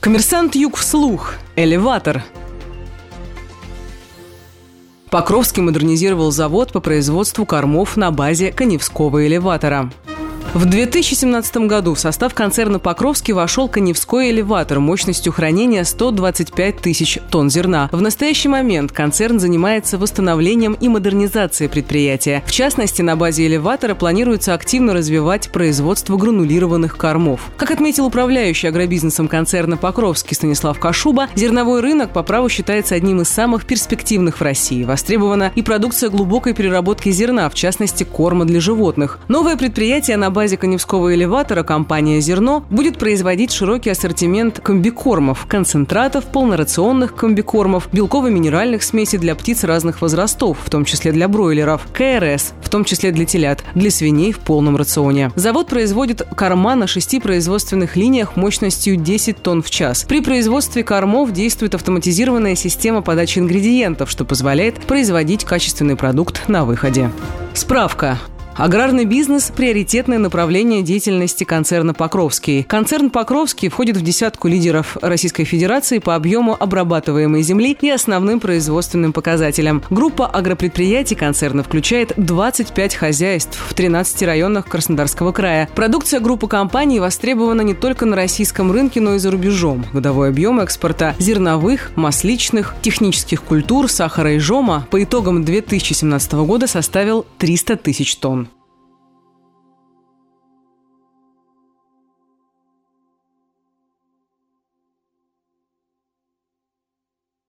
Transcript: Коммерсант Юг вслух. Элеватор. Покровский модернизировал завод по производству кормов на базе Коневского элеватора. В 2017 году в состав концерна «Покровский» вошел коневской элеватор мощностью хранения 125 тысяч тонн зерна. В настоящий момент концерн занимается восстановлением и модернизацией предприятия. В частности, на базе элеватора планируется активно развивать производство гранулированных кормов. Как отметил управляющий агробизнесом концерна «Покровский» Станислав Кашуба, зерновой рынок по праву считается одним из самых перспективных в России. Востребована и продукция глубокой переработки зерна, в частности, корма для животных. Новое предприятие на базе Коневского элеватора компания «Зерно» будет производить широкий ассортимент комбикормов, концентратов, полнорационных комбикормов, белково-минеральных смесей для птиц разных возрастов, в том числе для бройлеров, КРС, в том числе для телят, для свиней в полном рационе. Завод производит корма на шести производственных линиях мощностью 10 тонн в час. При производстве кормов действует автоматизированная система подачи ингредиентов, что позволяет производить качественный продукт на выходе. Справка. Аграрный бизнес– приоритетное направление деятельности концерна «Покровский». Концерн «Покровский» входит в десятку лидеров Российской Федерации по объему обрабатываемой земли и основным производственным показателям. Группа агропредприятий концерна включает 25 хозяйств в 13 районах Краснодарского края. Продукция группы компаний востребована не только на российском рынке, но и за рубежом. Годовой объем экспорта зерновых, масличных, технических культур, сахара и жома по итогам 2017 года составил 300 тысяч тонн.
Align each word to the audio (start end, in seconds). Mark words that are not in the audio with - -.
Коммерсант 0.00 0.54
Юг 0.54 0.76
вслух. 0.76 1.34
Элеватор. 1.56 2.22
Покровский 5.10 5.60
модернизировал 5.60 6.30
завод 6.30 6.72
по 6.72 6.78
производству 6.78 7.44
кормов 7.44 7.96
на 7.96 8.12
базе 8.12 8.52
Коневского 8.52 9.26
элеватора. 9.26 9.90
В 10.54 10.64
2017 10.64 11.68
году 11.68 11.92
в 11.92 12.00
состав 12.00 12.32
концерна 12.32 12.78
«Покровский» 12.78 13.34
вошел 13.34 13.68
коневской 13.68 14.30
элеватор 14.30 14.80
мощностью 14.80 15.30
хранения 15.30 15.84
125 15.84 16.78
тысяч 16.78 17.18
тонн 17.30 17.50
зерна. 17.50 17.90
В 17.92 18.00
настоящий 18.00 18.48
момент 18.48 18.90
концерн 18.90 19.38
занимается 19.40 19.98
восстановлением 19.98 20.72
и 20.72 20.88
модернизацией 20.88 21.68
предприятия. 21.68 22.42
В 22.46 22.50
частности, 22.50 23.02
на 23.02 23.14
базе 23.14 23.46
элеватора 23.46 23.94
планируется 23.94 24.54
активно 24.54 24.94
развивать 24.94 25.52
производство 25.52 26.16
гранулированных 26.16 26.96
кормов. 26.96 27.42
Как 27.58 27.70
отметил 27.70 28.06
управляющий 28.06 28.68
агробизнесом 28.68 29.28
концерна 29.28 29.76
«Покровский» 29.76 30.34
Станислав 30.34 30.80
Кашуба, 30.80 31.28
зерновой 31.34 31.82
рынок 31.82 32.14
по 32.14 32.22
праву 32.22 32.48
считается 32.48 32.94
одним 32.94 33.20
из 33.20 33.28
самых 33.28 33.66
перспективных 33.66 34.38
в 34.38 34.42
России. 34.42 34.84
Востребована 34.84 35.52
и 35.54 35.60
продукция 35.60 36.08
глубокой 36.08 36.54
переработки 36.54 37.10
зерна, 37.10 37.50
в 37.50 37.54
частности, 37.54 38.04
корма 38.04 38.46
для 38.46 38.60
животных. 38.60 39.18
Новое 39.28 39.58
предприятие 39.58 40.16
на 40.16 40.30
базе 40.38 40.47
Коневского 40.56 41.14
элеватора 41.14 41.62
компания 41.62 42.20
«Зерно» 42.20 42.64
будет 42.70 42.98
производить 42.98 43.52
широкий 43.52 43.90
ассортимент 43.90 44.60
комбикормов, 44.60 45.46
концентратов, 45.46 46.24
полнорационных 46.24 47.14
комбикормов, 47.14 47.88
белково-минеральных 47.92 48.82
смесей 48.82 49.18
для 49.18 49.34
птиц 49.34 49.64
разных 49.64 50.00
возрастов, 50.00 50.58
в 50.64 50.70
том 50.70 50.84
числе 50.84 51.12
для 51.12 51.28
бройлеров, 51.28 51.86
КРС, 51.92 52.52
в 52.62 52.68
том 52.68 52.84
числе 52.84 53.12
для 53.12 53.24
телят, 53.24 53.62
для 53.74 53.90
свиней 53.90 54.32
в 54.32 54.38
полном 54.38 54.76
рационе. 54.76 55.32
Завод 55.34 55.68
производит 55.68 56.22
корма 56.36 56.74
на 56.74 56.86
шести 56.86 57.20
производственных 57.20 57.96
линиях 57.96 58.36
мощностью 58.36 58.96
10 58.96 59.42
тонн 59.42 59.62
в 59.62 59.70
час. 59.70 60.04
При 60.04 60.20
производстве 60.20 60.84
кормов 60.84 61.32
действует 61.32 61.74
автоматизированная 61.74 62.54
система 62.54 63.02
подачи 63.02 63.38
ингредиентов, 63.38 64.10
что 64.10 64.24
позволяет 64.24 64.76
производить 64.76 65.44
качественный 65.44 65.96
продукт 65.96 66.48
на 66.48 66.64
выходе. 66.64 67.10
Справка. 67.54 68.18
Аграрный 68.58 69.04
бизнес– 69.04 69.52
приоритетное 69.56 70.18
направление 70.18 70.82
деятельности 70.82 71.44
концерна 71.44 71.94
«Покровский». 71.94 72.64
Концерн 72.64 73.08
«Покровский» 73.08 73.68
входит 73.68 73.96
в 73.96 74.02
десятку 74.02 74.48
лидеров 74.48 74.96
Российской 75.00 75.44
Федерации 75.44 76.00
по 76.00 76.16
объему 76.16 76.56
обрабатываемой 76.58 77.42
земли 77.42 77.78
и 77.80 77.88
основным 77.88 78.40
производственным 78.40 79.12
показателям. 79.12 79.84
Группа 79.90 80.26
агропредприятий 80.26 81.14
концерна 81.14 81.62
включает 81.62 82.14
25 82.16 82.96
хозяйств 82.96 83.64
в 83.64 83.74
13 83.74 84.22
районах 84.24 84.66
Краснодарского 84.66 85.30
края. 85.30 85.68
Продукция 85.76 86.18
группы 86.18 86.48
компаний 86.48 86.98
востребована 86.98 87.60
не 87.60 87.74
только 87.74 88.06
на 88.06 88.16
российском 88.16 88.72
рынке, 88.72 89.00
но 89.00 89.14
и 89.14 89.18
за 89.20 89.30
рубежом. 89.30 89.86
Годовой 89.92 90.30
объем 90.30 90.58
экспорта 90.58 91.14
зерновых, 91.20 91.92
масличных, 91.94 92.74
технических 92.82 93.44
культур, 93.44 93.88
сахара 93.88 94.34
и 94.34 94.38
жома 94.40 94.88
по 94.90 95.00
итогам 95.00 95.44
2017 95.44 96.32
года 96.32 96.66
составил 96.66 97.24
300 97.38 97.76
тысяч 97.76 98.16
тонн. 98.16 98.47